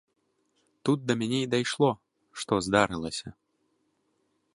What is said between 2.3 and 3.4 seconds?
што здарылася.